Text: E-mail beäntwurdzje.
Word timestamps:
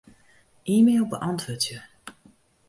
E-mail 0.75 1.05
beäntwurdzje. 1.09 1.79